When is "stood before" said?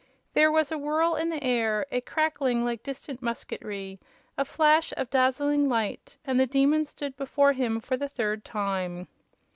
6.85-7.53